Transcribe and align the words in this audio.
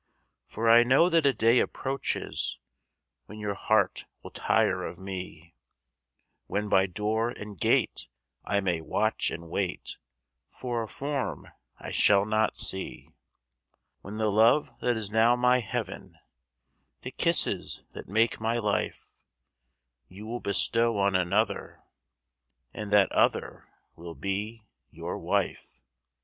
For 0.47 0.67
I 0.67 0.81
know 0.81 1.09
that 1.09 1.27
a 1.27 1.31
day 1.31 1.59
approaches 1.59 2.57
When 3.27 3.37
your 3.37 3.53
heart 3.53 4.05
will 4.23 4.31
tire 4.31 4.83
of 4.83 4.97
me; 4.97 5.53
When 6.47 6.69
by 6.69 6.87
door 6.87 7.29
and 7.29 7.59
gate 7.59 8.07
I 8.43 8.61
may 8.61 8.81
watch 8.81 9.29
and 9.29 9.47
wait 9.47 9.99
For 10.49 10.81
a 10.81 10.87
form 10.87 11.49
I 11.77 11.91
shall 11.91 12.25
not 12.25 12.57
see; 12.57 13.09
When 14.01 14.17
the 14.17 14.31
love 14.31 14.71
that 14.81 14.97
is 14.97 15.11
now 15.11 15.35
my 15.35 15.59
heaven, 15.59 16.17
The 17.01 17.11
kisses 17.11 17.83
that 17.93 18.07
make 18.07 18.39
my 18.41 18.57
life, 18.57 19.11
You 20.07 20.25
will 20.25 20.39
bestow 20.39 20.97
on 20.97 21.15
another, 21.15 21.83
And 22.73 22.89
that 22.91 23.11
other 23.11 23.69
will 23.95 24.15
be 24.15 24.65
your 24.89 25.19
wife. 25.19 25.79